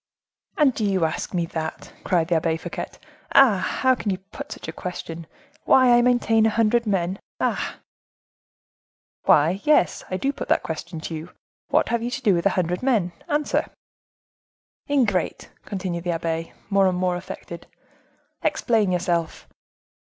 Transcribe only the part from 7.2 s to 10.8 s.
Ah!" "Why, yes, I do put that